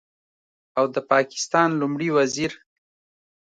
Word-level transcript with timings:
او 0.77 0.85
د 0.95 0.97
پاکستان 1.11 1.69
لومړي 1.81 2.09
وزیر 2.17 2.51